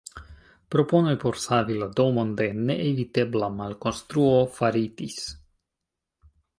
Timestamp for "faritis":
4.61-5.25